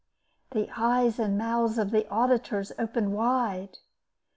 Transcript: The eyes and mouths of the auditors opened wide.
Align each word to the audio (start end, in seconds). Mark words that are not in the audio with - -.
The 0.49 0.67
eyes 0.75 1.19
and 1.19 1.37
mouths 1.37 1.77
of 1.77 1.91
the 1.91 2.09
auditors 2.09 2.71
opened 2.79 3.13
wide. 3.13 3.77